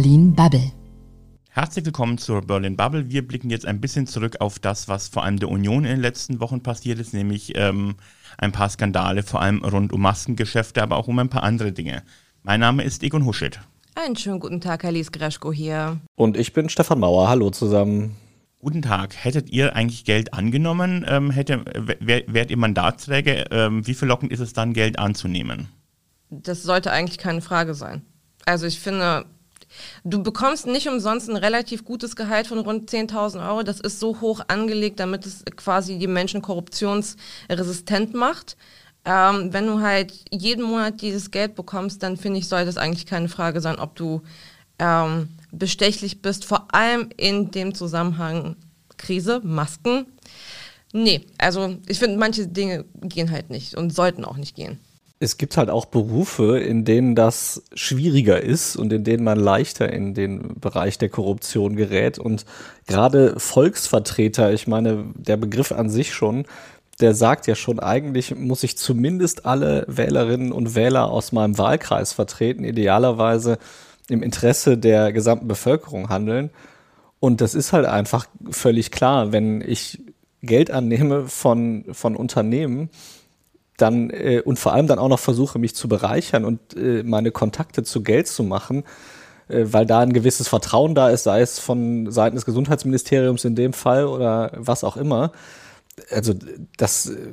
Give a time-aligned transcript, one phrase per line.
[0.00, 0.72] Berlin Bubble.
[1.50, 3.10] Herzlich willkommen zur Berlin Bubble.
[3.10, 6.00] Wir blicken jetzt ein bisschen zurück auf das, was vor allem der Union in den
[6.00, 7.96] letzten Wochen passiert ist, nämlich ähm,
[8.38, 12.02] ein paar Skandale, vor allem rund um Maskengeschäfte, aber auch um ein paar andere Dinge.
[12.42, 13.60] Mein Name ist Egon Huschet.
[13.94, 16.00] Einen schönen guten Tag, Herr Lies Greschko hier.
[16.14, 17.28] Und ich bin Stefan Mauer.
[17.28, 18.16] Hallo zusammen.
[18.58, 19.14] Guten Tag.
[19.22, 21.04] Hättet ihr eigentlich Geld angenommen?
[21.06, 21.62] Ähm, hätte,
[22.00, 23.52] wär, wärt ihr Mandatsträger?
[23.52, 25.68] Ähm, wie verlockend ist es dann, Geld anzunehmen?
[26.30, 28.00] Das sollte eigentlich keine Frage sein.
[28.46, 29.26] Also ich finde,
[30.04, 33.62] du bekommst nicht umsonst ein relativ gutes Gehalt von rund 10.000 Euro.
[33.62, 38.56] Das ist so hoch angelegt, damit es quasi die Menschen korruptionsresistent macht.
[39.04, 43.06] Ähm, wenn du halt jeden Monat dieses Geld bekommst, dann finde ich, sollte es eigentlich
[43.06, 44.22] keine Frage sein, ob du
[44.78, 48.56] ähm, bestechlich bist, vor allem in dem Zusammenhang
[48.98, 50.06] Krise, Masken.
[50.92, 54.78] Nee, also ich finde, manche Dinge gehen halt nicht und sollten auch nicht gehen
[55.22, 59.92] es gibt halt auch Berufe, in denen das schwieriger ist und in denen man leichter
[59.92, 62.18] in den Bereich der Korruption gerät.
[62.18, 62.46] Und
[62.86, 66.46] gerade Volksvertreter, ich meine, der Begriff an sich schon,
[67.00, 72.14] der sagt ja schon, eigentlich muss ich zumindest alle Wählerinnen und Wähler aus meinem Wahlkreis
[72.14, 73.58] vertreten, idealerweise
[74.08, 76.48] im Interesse der gesamten Bevölkerung handeln.
[77.20, 80.02] Und das ist halt einfach völlig klar, wenn ich
[80.40, 82.88] Geld annehme von, von Unternehmen,
[83.80, 87.30] dann äh, und vor allem dann auch noch versuche, mich zu bereichern und äh, meine
[87.30, 88.84] Kontakte zu Geld zu machen,
[89.48, 93.54] äh, weil da ein gewisses Vertrauen da ist, sei es von Seiten des Gesundheitsministeriums in
[93.54, 95.32] dem Fall oder was auch immer.
[96.10, 96.34] Also
[96.76, 97.32] das, äh,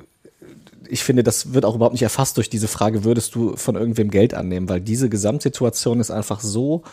[0.90, 4.10] ich finde, das wird auch überhaupt nicht erfasst durch diese Frage, würdest du von irgendwem
[4.10, 6.84] Geld annehmen, weil diese Gesamtsituation ist einfach so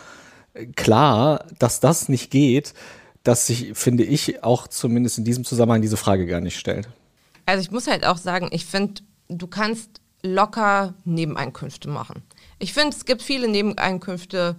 [0.53, 2.73] äh, klar, dass das nicht geht,
[3.23, 6.87] dass sich, finde ich, auch zumindest in diesem Zusammenhang diese Frage gar nicht stellt.
[7.45, 12.23] Also ich muss halt auch sagen, ich finde du kannst locker Nebeneinkünfte machen.
[12.59, 14.55] Ich finde, es gibt viele Nebeneinkünfte,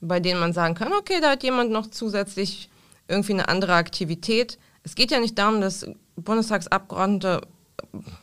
[0.00, 2.68] bei denen man sagen kann, okay, da hat jemand noch zusätzlich
[3.08, 4.58] irgendwie eine andere Aktivität.
[4.82, 7.42] Es geht ja nicht darum, dass Bundestagsabgeordnete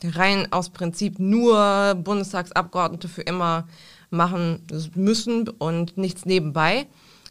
[0.03, 3.67] rein aus Prinzip nur Bundestagsabgeordnete für immer
[4.09, 4.65] machen
[4.95, 6.87] müssen und nichts nebenbei.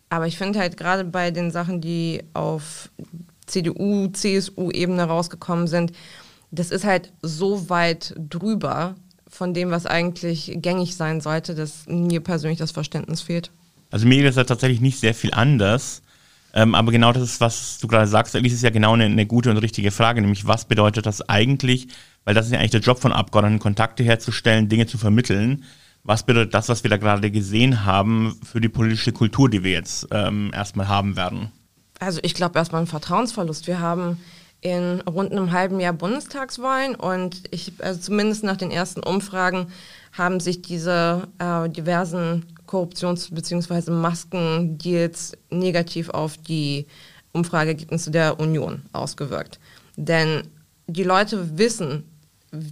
[0.09, 2.91] Aber ich finde halt gerade bei den Sachen, die auf
[3.47, 5.93] CDU, CSU-Ebene rausgekommen sind,
[6.53, 8.95] das ist halt so weit drüber
[9.27, 13.51] von dem, was eigentlich gängig sein sollte, dass mir persönlich das Verständnis fehlt.
[13.91, 16.03] Also mir ist das tatsächlich nicht sehr viel anders.
[16.55, 19.25] Ähm, aber genau das ist, was du gerade sagst, Alice, ist ja genau eine, eine,
[19.25, 21.89] gute und richtige Frage, nämlich was bedeutet das eigentlich,
[22.25, 25.65] weil das ist ja eigentlich der Job von Abgeordneten, Kontakte herzustellen, Dinge zu vermitteln.
[26.05, 29.71] Was bedeutet das, was wir da gerade gesehen haben, für die politische Kultur, die wir
[29.71, 31.51] jetzt ähm, erstmal haben werden?
[32.01, 33.67] Also ich glaube erstmal ein Vertrauensverlust.
[33.67, 34.19] Wir haben
[34.63, 39.67] in rund einem halben Jahr Bundestagswahlen und ich, also zumindest nach den ersten Umfragen,
[40.13, 43.91] haben sich diese äh, diversen Korruptions- bzw.
[43.91, 46.87] Maskendeals negativ auf die
[47.33, 49.59] Umfrageergebnisse der Union ausgewirkt.
[49.97, 50.45] Denn
[50.87, 52.05] die Leute wissen,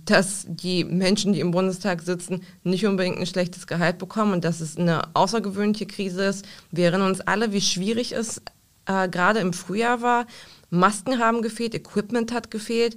[0.04, 4.60] dass die Menschen, die im Bundestag sitzen, nicht unbedingt ein schlechtes Gehalt bekommen und dass
[4.60, 6.44] es eine außergewöhnliche Krise ist.
[6.70, 8.42] Wir erinnern uns alle, wie schwierig es
[8.86, 10.26] äh, gerade im Frühjahr war,
[10.70, 12.96] Masken haben gefehlt, Equipment hat gefehlt.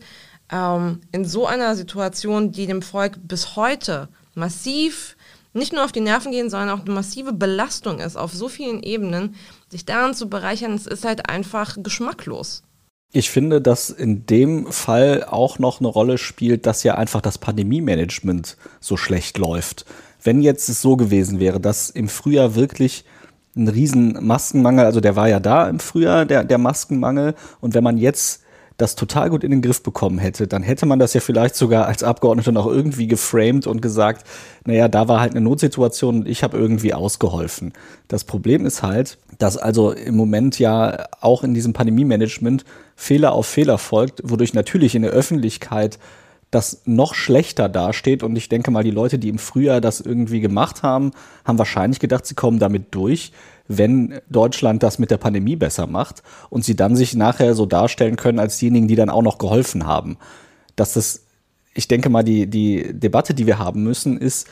[0.52, 5.16] Ähm, in so einer Situation, die dem Volk bis heute massiv
[5.54, 8.82] nicht nur auf die Nerven gehen, sondern auch eine massive Belastung ist auf so vielen
[8.82, 9.36] Ebenen,
[9.70, 12.64] sich daran zu bereichern, es ist halt einfach geschmacklos.
[13.12, 17.38] Ich finde, dass in dem Fall auch noch eine Rolle spielt, dass ja einfach das
[17.38, 19.86] Pandemie-Management so schlecht läuft.
[20.24, 23.06] Wenn jetzt es so gewesen wäre, dass im Frühjahr wirklich
[23.56, 27.36] ein riesen Maskenmangel, also der war ja da im Frühjahr, der, der Maskenmangel.
[27.62, 28.44] Und wenn man jetzt
[28.78, 31.86] das total gut in den Griff bekommen hätte, dann hätte man das ja vielleicht sogar
[31.86, 34.26] als Abgeordneter noch irgendwie geframed und gesagt,
[34.66, 37.74] naja, da war halt eine Notsituation und ich habe irgendwie ausgeholfen.
[38.08, 42.66] Das Problem ist halt, dass also im Moment ja auch in diesem Pandemie-Management
[42.96, 46.00] Fehler auf Fehler folgt, wodurch natürlich in der Öffentlichkeit
[46.54, 48.24] das noch schlechter dasteht.
[48.24, 51.12] Und ich denke mal, die Leute, die im Frühjahr das irgendwie gemacht haben,
[51.46, 53.32] haben wahrscheinlich gedacht, sie kommen damit durch,
[53.68, 58.16] wenn Deutschland das mit der Pandemie besser macht und sie dann sich nachher so darstellen
[58.16, 60.18] können als diejenigen, die dann auch noch geholfen haben.
[60.76, 61.26] Dass das,
[61.74, 64.48] ich denke mal, die, die Debatte, die wir haben müssen, ist,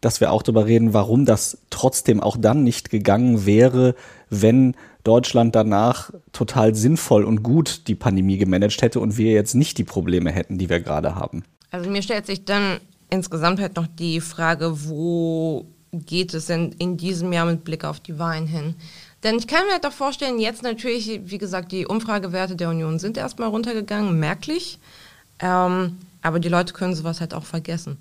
[0.00, 3.94] dass wir auch darüber reden, warum das trotzdem auch dann nicht gegangen wäre,
[4.30, 9.78] wenn Deutschland danach total sinnvoll und gut die Pandemie gemanagt hätte und wir jetzt nicht
[9.78, 11.44] die Probleme hätten, die wir gerade haben.
[11.70, 12.78] Also mir stellt sich dann
[13.10, 18.00] insgesamt halt noch die Frage, wo geht es denn in diesem Jahr mit Blick auf
[18.00, 18.74] die Wahlen hin?
[19.22, 22.98] Denn ich kann mir halt auch vorstellen, jetzt natürlich, wie gesagt, die Umfragewerte der Union
[22.98, 24.78] sind erstmal runtergegangen, merklich.
[25.38, 27.98] Ähm, aber die Leute können sowas halt auch vergessen.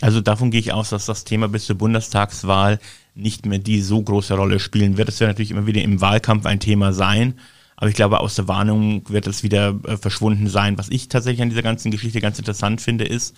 [0.00, 2.80] Also davon gehe ich aus, dass das Thema bis zur Bundestagswahl
[3.14, 5.08] nicht mehr die so große Rolle spielen wird.
[5.08, 7.34] Es wird natürlich immer wieder im Wahlkampf ein Thema sein,
[7.76, 10.78] aber ich glaube, aus der Warnung wird es wieder äh, verschwunden sein.
[10.78, 13.36] Was ich tatsächlich an dieser ganzen Geschichte ganz interessant finde, ist,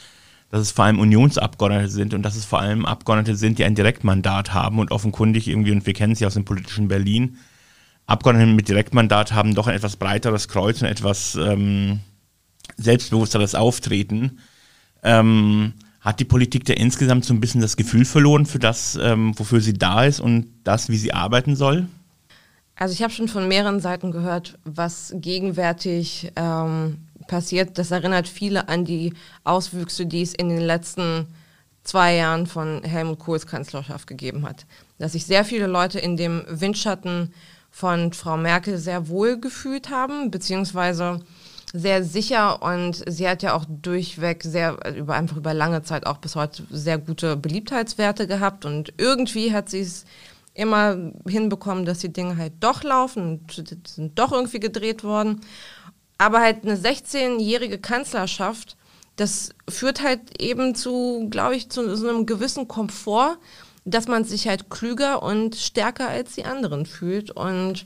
[0.51, 3.75] dass es vor allem Unionsabgeordnete sind und dass es vor allem Abgeordnete sind, die ein
[3.75, 7.39] Direktmandat haben und offenkundig irgendwie, und wir kennen ja aus dem politischen Berlin,
[8.07, 12.01] Abgeordnete mit Direktmandat haben doch ein etwas breiteres Kreuz und etwas ähm,
[12.77, 14.41] selbstbewussteres Auftreten.
[15.03, 15.73] Ähm,
[16.05, 19.61] hat die Politik da insgesamt so ein bisschen das Gefühl verloren für das, ähm, wofür
[19.61, 21.89] sie da ist und das, wie sie arbeiten soll?
[22.77, 27.79] Also ich habe schon von mehreren Seiten gehört, was gegenwärtig ähm, passiert.
[27.79, 29.15] Das erinnert viele an die
[29.45, 31.27] Auswüchse, die es in den letzten
[31.85, 34.67] zwei Jahren von Helmut Kohls Kanzlerschaft gegeben hat.
[34.99, 37.33] Dass sich sehr viele Leute in dem Windschatten
[37.71, 41.21] von Frau Merkel sehr wohl gefühlt haben, beziehungsweise
[41.77, 46.19] sehr sicher und sie hat ja auch durchweg sehr, über, einfach über lange Zeit auch
[46.19, 50.05] bis heute sehr gute Beliebtheitswerte gehabt und irgendwie hat sie es
[50.55, 50.97] immer
[51.29, 55.41] hinbekommen, dass die Dinge halt doch laufen und sind doch irgendwie gedreht worden.
[56.17, 58.77] Aber halt eine 16-jährige Kanzlerschaft,
[59.17, 63.37] das führt halt eben zu, glaube ich, zu so einem gewissen Komfort,
[63.85, 67.85] dass man sich halt klüger und stärker als die anderen fühlt und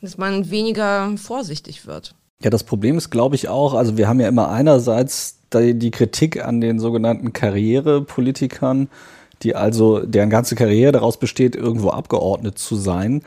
[0.00, 2.14] dass man weniger vorsichtig wird.
[2.42, 6.44] Ja, das Problem ist, glaube ich, auch, also wir haben ja immer einerseits die Kritik
[6.44, 8.88] an den sogenannten Karrierepolitikern,
[9.42, 13.22] die also, deren ganze Karriere daraus besteht, irgendwo abgeordnet zu sein.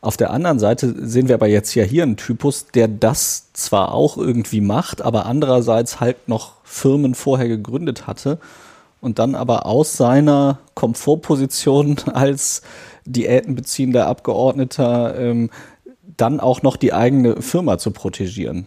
[0.00, 3.92] Auf der anderen Seite sehen wir aber jetzt ja hier einen Typus, der das zwar
[3.92, 8.38] auch irgendwie macht, aber andererseits halt noch Firmen vorher gegründet hatte
[9.00, 12.62] und dann aber aus seiner Komfortposition als
[13.04, 15.50] diätenbeziehender Abgeordneter ähm,
[16.18, 18.66] dann auch noch die eigene Firma zu protegieren.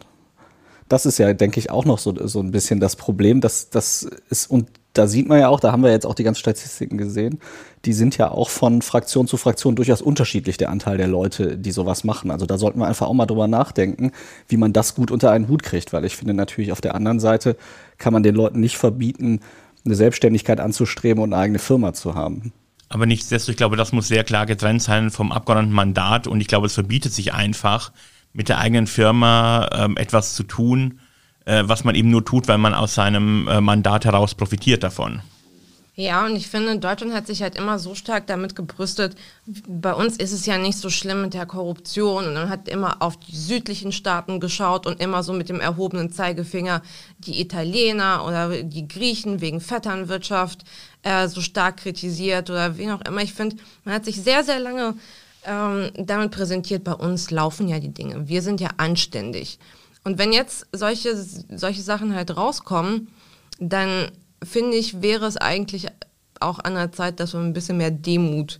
[0.89, 4.09] Das ist ja, denke ich, auch noch so, so ein bisschen das Problem, dass das
[4.29, 6.97] ist, und da sieht man ja auch, da haben wir jetzt auch die ganzen Statistiken
[6.97, 7.39] gesehen,
[7.85, 11.71] die sind ja auch von Fraktion zu Fraktion durchaus unterschiedlich, der Anteil der Leute, die
[11.71, 12.29] sowas machen.
[12.29, 14.11] Also da sollten wir einfach auch mal drüber nachdenken,
[14.49, 17.21] wie man das gut unter einen Hut kriegt, weil ich finde natürlich auf der anderen
[17.21, 17.55] Seite
[17.97, 19.39] kann man den Leuten nicht verbieten,
[19.85, 22.51] eine Selbstständigkeit anzustreben und eine eigene Firma zu haben.
[22.91, 26.67] Aber nichtsdestotrotz, ich glaube, das muss sehr klar getrennt sein vom Abgeordnetenmandat und ich glaube,
[26.67, 27.93] es verbietet sich einfach,
[28.33, 30.99] mit der eigenen Firma ähm, etwas zu tun,
[31.45, 35.21] äh, was man eben nur tut, weil man aus seinem äh, Mandat heraus profitiert davon.
[35.95, 39.17] Ja, und ich finde, Deutschland hat sich halt immer so stark damit gebrüstet.
[39.67, 43.01] Bei uns ist es ja nicht so schlimm mit der Korruption und man hat immer
[43.01, 46.81] auf die südlichen Staaten geschaut und immer so mit dem erhobenen Zeigefinger
[47.19, 50.63] die Italiener oder die Griechen wegen Vetternwirtschaft
[51.03, 53.21] äh, so stark kritisiert oder wen auch immer.
[53.21, 54.95] Ich finde, man hat sich sehr, sehr lange
[55.45, 58.29] ähm, damit präsentiert, bei uns laufen ja die Dinge.
[58.29, 59.59] Wir sind ja anständig.
[60.03, 63.09] Und wenn jetzt solche, solche Sachen halt rauskommen,
[63.59, 64.09] dann
[64.43, 65.87] finde ich, wäre es eigentlich
[66.39, 68.59] auch an der Zeit, dass man ein bisschen mehr Demut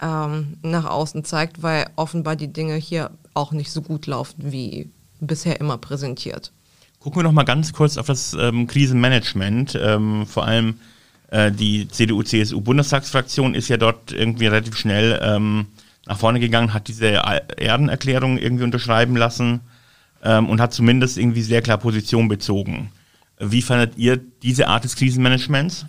[0.00, 4.90] ähm, nach außen zeigt, weil offenbar die Dinge hier auch nicht so gut laufen, wie
[5.20, 6.52] bisher immer präsentiert.
[7.00, 9.78] Gucken wir noch mal ganz kurz auf das ähm, Krisenmanagement.
[9.80, 10.78] Ähm, vor allem
[11.30, 15.66] äh, die CDU-CSU-Bundestagsfraktion ist ja dort irgendwie relativ schnell ähm,
[16.06, 19.60] nach vorne gegangen, hat diese Erdenerklärung irgendwie unterschreiben lassen
[20.22, 22.90] ähm, und hat zumindest irgendwie sehr klar Position bezogen.
[23.38, 25.86] Wie fandet ihr diese Art des Krisenmanagements?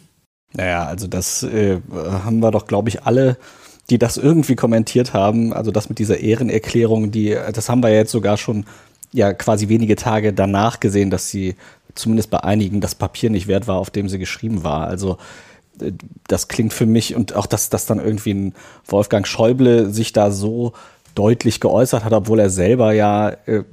[0.53, 3.38] Naja, also das äh, haben wir doch, glaube ich, alle,
[3.89, 5.54] die das irgendwie kommentiert haben.
[5.54, 8.66] Also das mit dieser Ehrenerklärung, die, das haben wir jetzt sogar schon
[9.11, 11.56] ja quasi wenige Tage danach gesehen, dass sie
[11.94, 14.87] zumindest bei einigen das Papier nicht wert war, auf dem sie geschrieben war.
[14.87, 15.18] Also
[15.80, 15.92] äh,
[16.28, 18.54] das klingt für mich und auch, dass, dass dann irgendwie ein
[18.87, 20.73] Wolfgang Schäuble sich da so
[21.16, 23.64] deutlich geäußert hat, obwohl er selber ja äh,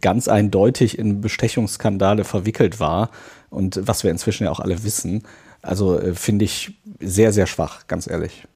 [0.00, 3.10] ganz eindeutig in Bestechungsskandale verwickelt war
[3.50, 5.22] und was wir inzwischen ja auch alle wissen.
[5.62, 8.46] Also äh, finde ich sehr, sehr schwach, ganz ehrlich.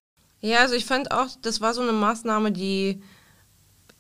[0.41, 3.01] Ja, also ich fand auch, das war so eine Maßnahme, die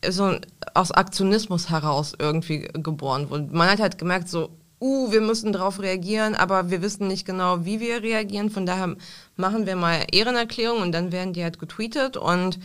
[0.08, 0.36] so
[0.74, 3.48] aus Aktionismus heraus irgendwie geboren wurde.
[3.52, 7.64] Man hat halt gemerkt, so, uh, wir müssen darauf reagieren, aber wir wissen nicht genau,
[7.64, 8.50] wie wir reagieren.
[8.50, 8.96] Von daher
[9.36, 12.16] machen wir mal Ehrenerklärungen und dann werden die halt getweetet.
[12.16, 12.58] Und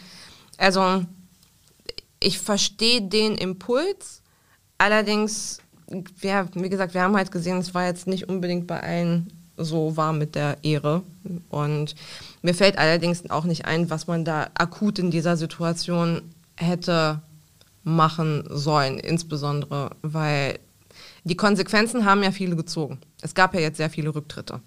[0.57, 1.05] also
[2.19, 4.21] ich verstehe den Impuls,
[4.77, 5.59] allerdings,
[6.21, 9.97] ja, wie gesagt, wir haben halt gesehen, es war jetzt nicht unbedingt bei allen so
[9.97, 11.01] warm mit der Ehre.
[11.49, 11.95] Und
[12.41, 16.21] mir fällt allerdings auch nicht ein, was man da akut in dieser Situation
[16.55, 17.21] hätte
[17.83, 20.59] machen sollen, insbesondere, weil
[21.23, 22.99] die Konsequenzen haben ja viele gezogen.
[23.21, 24.61] Es gab ja jetzt sehr viele Rücktritte.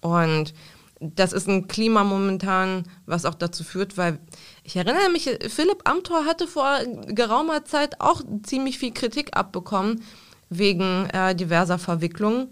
[0.00, 0.54] Und
[1.00, 4.18] das ist ein Klima momentan, was auch dazu führt, weil
[4.64, 10.02] ich erinnere mich, Philipp Amthor hatte vor geraumer Zeit auch ziemlich viel Kritik abbekommen
[10.48, 12.48] wegen äh, diverser Verwicklungen.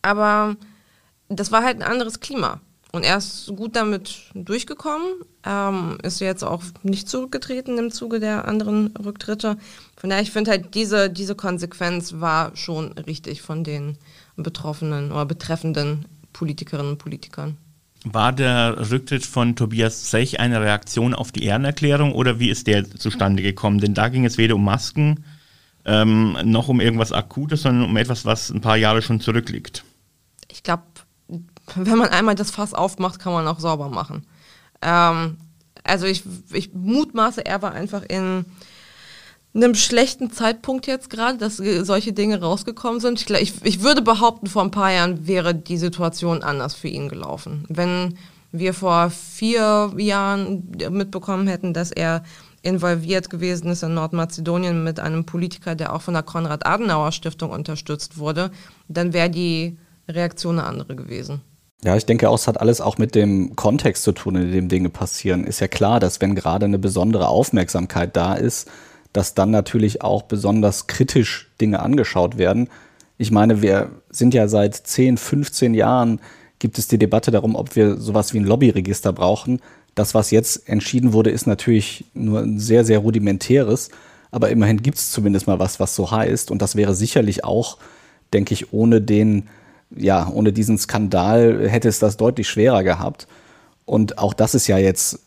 [0.00, 0.56] Aber
[1.28, 2.60] das war halt ein anderes Klima.
[2.92, 5.06] Und er ist gut damit durchgekommen,
[5.44, 9.56] ähm, ist jetzt auch nicht zurückgetreten im Zuge der anderen Rücktritte.
[9.96, 13.96] Von daher, ich finde halt, diese, diese Konsequenz war schon richtig von den
[14.36, 17.56] betroffenen oder betreffenden Politikerinnen und Politikern.
[18.04, 22.88] War der Rücktritt von Tobias Zech eine Reaktion auf die Ehrenerklärung oder wie ist der
[22.90, 23.78] zustande gekommen?
[23.78, 25.24] Denn da ging es weder um Masken
[25.84, 29.84] ähm, noch um irgendwas Akutes, sondern um etwas, was ein paar Jahre schon zurückliegt.
[30.48, 30.82] Ich glaube,
[31.76, 34.26] wenn man einmal das Fass aufmacht, kann man auch sauber machen.
[34.80, 35.38] Ähm,
[35.84, 38.44] also ich, ich mutmaße, er war einfach in
[39.54, 43.20] einem schlechten Zeitpunkt jetzt gerade, dass solche Dinge rausgekommen sind.
[43.20, 47.08] Ich, ich, ich würde behaupten, vor ein paar Jahren wäre die Situation anders für ihn
[47.08, 47.64] gelaufen.
[47.68, 48.16] Wenn
[48.50, 52.22] wir vor vier Jahren mitbekommen hätten, dass er
[52.62, 58.50] involviert gewesen ist in Nordmazedonien mit einem Politiker, der auch von der Konrad-Adenauer-Stiftung unterstützt wurde,
[58.88, 59.78] dann wäre die
[60.08, 61.40] Reaktion eine andere gewesen.
[61.84, 64.68] Ja, ich denke auch, es hat alles auch mit dem Kontext zu tun, in dem
[64.68, 65.44] Dinge passieren.
[65.44, 68.70] Ist ja klar, dass wenn gerade eine besondere Aufmerksamkeit da ist,
[69.12, 72.68] dass dann natürlich auch besonders kritisch Dinge angeschaut werden.
[73.18, 76.20] Ich meine, wir sind ja seit 10, 15 Jahren
[76.58, 79.60] gibt es die Debatte darum, ob wir sowas wie ein Lobbyregister brauchen.
[79.94, 83.90] Das, was jetzt entschieden wurde, ist natürlich nur ein sehr, sehr rudimentäres,
[84.30, 86.50] aber immerhin gibt es zumindest mal was, was so heißt.
[86.50, 87.78] Und das wäre sicherlich auch,
[88.32, 89.48] denke ich, ohne den
[89.96, 93.26] ja, ohne diesen Skandal hätte es das deutlich schwerer gehabt.
[93.84, 95.20] Und auch das ist ja jetzt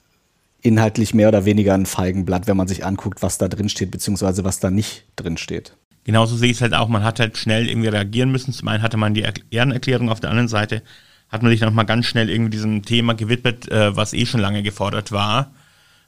[0.65, 4.43] inhaltlich mehr oder weniger ein Feigenblatt, wenn man sich anguckt, was da drin steht, beziehungsweise
[4.43, 5.75] was da nicht drin steht.
[6.03, 6.87] Genauso sehe ich es halt auch.
[6.87, 8.53] Man hat halt schnell irgendwie reagieren müssen.
[8.53, 10.83] Zum einen hatte man die Ehrenerklärung, auf der anderen Seite
[11.29, 14.39] hat man sich noch mal ganz schnell irgendwie diesem Thema gewidmet, äh, was eh schon
[14.39, 15.51] lange gefordert war.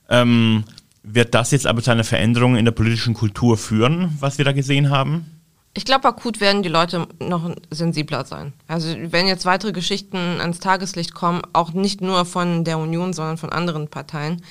[0.09, 0.63] Ähm,
[1.03, 4.51] wird das jetzt aber zu einer Veränderung in der politischen Kultur führen, was wir da
[4.51, 5.36] gesehen haben?
[5.77, 8.51] Ich glaube, akut werden die Leute noch sensibler sein.
[8.67, 13.37] Also wenn jetzt weitere Geschichten ans Tageslicht kommen, auch nicht nur von der Union, sondern
[13.37, 14.41] von anderen Parteien,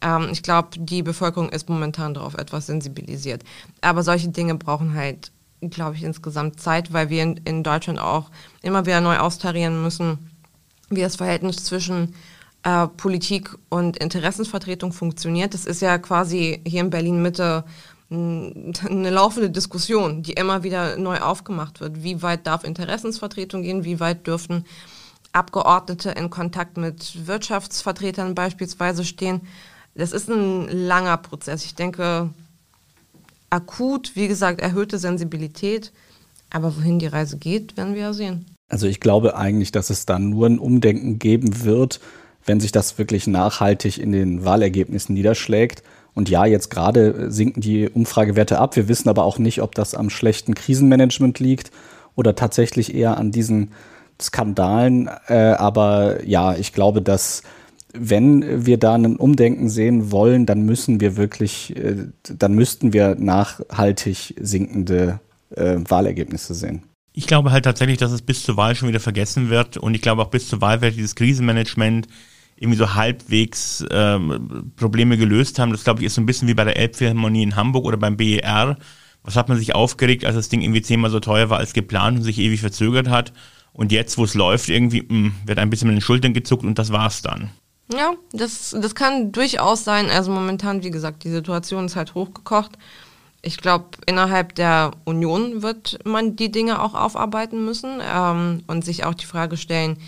[0.00, 3.42] ähm, ich glaube, die Bevölkerung ist momentan darauf etwas sensibilisiert.
[3.80, 8.30] Aber solche Dinge brauchen halt, glaube ich, insgesamt Zeit, weil wir in, in Deutschland auch
[8.62, 10.30] immer wieder neu austarieren müssen,
[10.88, 12.14] wie das Verhältnis zwischen
[12.62, 15.52] äh, Politik und Interessensvertretung funktioniert.
[15.52, 17.64] Das ist ja quasi hier in Berlin Mitte
[18.08, 22.02] eine laufende Diskussion, die immer wieder neu aufgemacht wird.
[22.04, 23.84] Wie weit darf Interessensvertretung gehen?
[23.84, 24.64] Wie weit dürfen
[25.32, 29.40] Abgeordnete in Kontakt mit Wirtschaftsvertretern beispielsweise stehen?
[29.94, 31.64] Das ist ein langer Prozess.
[31.64, 32.30] Ich denke,
[33.50, 35.92] akut, wie gesagt, erhöhte Sensibilität.
[36.50, 38.46] Aber wohin die Reise geht, werden wir ja sehen.
[38.68, 42.00] Also ich glaube eigentlich, dass es da nur ein Umdenken geben wird,
[42.44, 45.82] wenn sich das wirklich nachhaltig in den Wahlergebnissen niederschlägt.
[46.16, 48.74] Und ja, jetzt gerade sinken die Umfragewerte ab.
[48.74, 51.70] Wir wissen aber auch nicht, ob das am schlechten Krisenmanagement liegt
[52.14, 53.72] oder tatsächlich eher an diesen
[54.20, 55.10] Skandalen.
[55.28, 57.42] Äh, aber ja, ich glaube, dass
[57.92, 63.14] wenn wir da ein Umdenken sehen wollen, dann müssen wir wirklich, äh, dann müssten wir
[63.16, 65.20] nachhaltig sinkende
[65.54, 66.82] äh, Wahlergebnisse sehen.
[67.12, 70.00] Ich glaube halt tatsächlich, dass es bis zur Wahl schon wieder vergessen wird und ich
[70.00, 72.08] glaube auch bis zur Wahl wird dieses Krisenmanagement
[72.56, 75.72] irgendwie so halbwegs ähm, Probleme gelöst haben.
[75.72, 78.16] Das glaube ich ist so ein bisschen wie bei der Elbphilharmonie in Hamburg oder beim
[78.16, 78.76] BER.
[79.22, 82.18] Was hat man sich aufgeregt, als das Ding irgendwie zehnmal so teuer war als geplant
[82.18, 83.32] und sich ewig verzögert hat.
[83.72, 86.64] Und jetzt, wo es läuft, irgendwie mh, hm, wird ein bisschen mit den Schultern gezuckt
[86.64, 87.50] und das war's dann.
[87.92, 90.08] Ja, das, das kann durchaus sein.
[90.10, 92.72] Also momentan, wie gesagt, die Situation ist halt hochgekocht.
[93.42, 99.04] Ich glaube, innerhalb der Union wird man die Dinge auch aufarbeiten müssen ähm, und sich
[99.04, 99.98] auch die Frage stellen,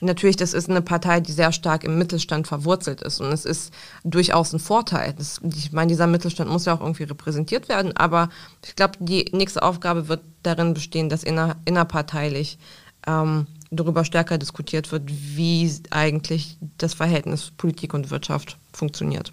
[0.00, 3.72] Natürlich, das ist eine Partei, die sehr stark im Mittelstand verwurzelt ist und es ist
[4.04, 5.12] durchaus ein Vorteil.
[5.14, 8.28] Das, ich meine, dieser Mittelstand muss ja auch irgendwie repräsentiert werden, aber
[8.64, 12.58] ich glaube, die nächste Aufgabe wird darin bestehen, dass inner, innerparteilich
[13.06, 19.32] ähm, darüber stärker diskutiert wird, wie eigentlich das Verhältnis Politik und Wirtschaft funktioniert.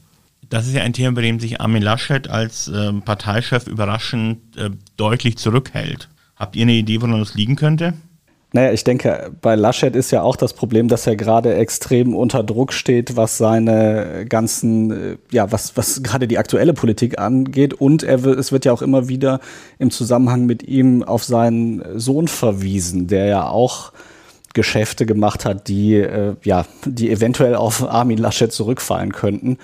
[0.50, 4.69] Das ist ja ein Thema, bei dem sich Armin Laschet als äh, Parteichef überraschend äh,
[4.98, 6.10] deutlich zurückhält.
[6.36, 7.93] Habt ihr eine Idee, woran das liegen könnte?
[8.54, 12.42] Naja, ich denke, bei Laschet ist ja auch das Problem, dass er gerade extrem unter
[12.42, 17.74] Druck steht, was seine ganzen, äh, ja, was, was gerade die aktuelle Politik angeht.
[17.74, 19.42] Und er es wird ja auch immer wieder
[19.78, 23.92] im Zusammenhang mit ihm auf seinen Sohn verwiesen, der ja auch
[24.54, 29.58] Geschäfte gemacht hat, die, äh, ja, die eventuell auf Armin Laschet zurückfallen könnten.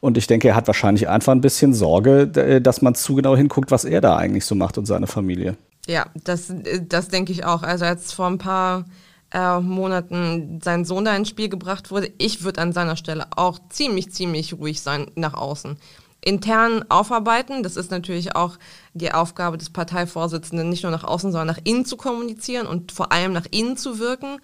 [0.00, 3.70] Und ich denke, er hat wahrscheinlich einfach ein bisschen Sorge, dass man zu genau hinguckt,
[3.70, 5.56] was er da eigentlich so macht und seine Familie.
[5.86, 6.52] Ja, das,
[6.88, 7.62] das denke ich auch.
[7.62, 8.84] Also als vor ein paar
[9.32, 13.58] äh, Monaten sein Sohn da ins Spiel gebracht wurde, ich würde an seiner Stelle auch
[13.68, 15.76] ziemlich, ziemlich ruhig sein nach außen.
[16.24, 18.56] Intern aufarbeiten, das ist natürlich auch
[18.94, 23.10] die Aufgabe des Parteivorsitzenden, nicht nur nach außen, sondern nach innen zu kommunizieren und vor
[23.10, 24.38] allem nach innen zu wirken.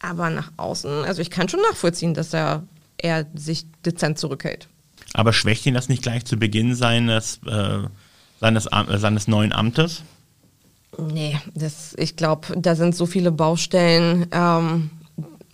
[0.00, 2.62] Aber nach außen, also ich kann schon nachvollziehen, dass er,
[2.96, 4.68] er sich dezent zurückhält.
[5.12, 7.80] Aber schwächt ihn das nicht gleich zu Beginn seines, äh,
[8.40, 10.02] seines, äh, seines neuen Amtes?
[10.98, 14.90] Nee, das, ich glaube, da sind so viele Baustellen, ähm,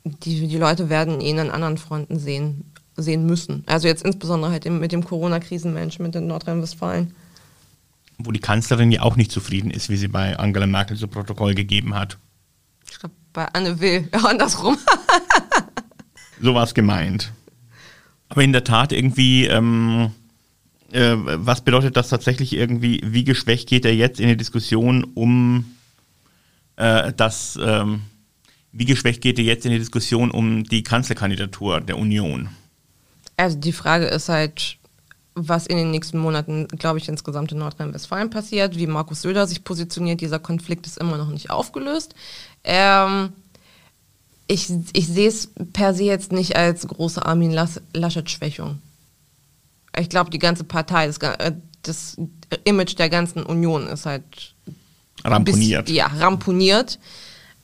[0.04, 3.62] die, die Leute werden ihn an anderen Fronten sehen, sehen müssen.
[3.66, 7.14] Also jetzt insbesondere halt mit dem Corona-Krisenmanagement in Nordrhein-Westfalen.
[8.18, 11.54] Wo die Kanzlerin ja auch nicht zufrieden ist, wie sie bei Angela Merkel zu Protokoll
[11.54, 12.18] gegeben hat.
[12.90, 14.76] Ich glaube, bei Anne Will, ja, andersrum.
[16.40, 17.33] so war es gemeint.
[18.28, 20.11] Aber in der Tat irgendwie, ähm,
[20.92, 25.76] äh, was bedeutet das tatsächlich irgendwie, wie geschwächt geht er jetzt in die Diskussion um
[26.76, 28.02] äh, das, ähm,
[28.73, 32.49] wie geschwächt geht er jetzt in die Diskussion um die Kanzlerkandidatur der Union?
[33.37, 34.78] Also die Frage ist halt,
[35.35, 39.64] was in den nächsten Monaten, glaube ich, insgesamt in Nordrhein-Westfalen passiert, wie Markus Söder sich
[39.64, 40.21] positioniert.
[40.21, 42.14] Dieser Konflikt ist immer noch nicht aufgelöst.
[42.64, 43.33] Ähm,
[44.49, 47.52] ich, ich sehe es per se jetzt nicht als große Armin
[47.92, 48.80] Laschet-Schwächung.
[49.99, 51.52] Ich glaube, die ganze Partei, das, äh,
[51.83, 52.17] das,
[52.64, 54.55] Image der ganzen Union ist halt
[55.25, 55.87] ramponiert.
[55.87, 56.99] Bis, ja, ramponiert.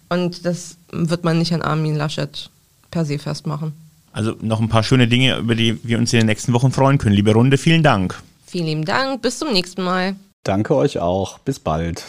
[0.08, 2.50] Und das wird man nicht an Armin Laschet
[2.90, 3.72] per se festmachen.
[4.12, 6.98] Also noch ein paar schöne Dinge, über die wir uns in den nächsten Wochen freuen
[6.98, 7.16] können.
[7.16, 8.22] Liebe Runde, vielen Dank.
[8.46, 9.22] Vielen lieben Dank.
[9.22, 10.14] Bis zum nächsten Mal.
[10.44, 11.38] Danke euch auch.
[11.38, 12.04] Bis bald.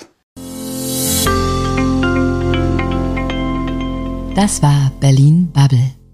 [4.36, 6.05] Das war Berlin Bubble.